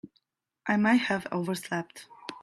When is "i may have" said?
0.65-1.27